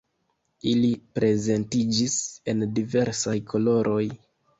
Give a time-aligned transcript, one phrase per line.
[0.69, 0.87] Ili
[1.19, 2.15] prezentiĝis
[2.53, 4.01] en diversaj koloroj.